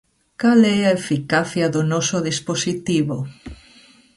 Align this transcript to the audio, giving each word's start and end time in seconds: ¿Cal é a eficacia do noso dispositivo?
¿Cal 0.41 0.59
é 0.77 0.79
a 0.85 0.95
eficacia 0.99 1.67
do 1.73 1.81
noso 1.91 2.17
dispositivo? 2.29 3.17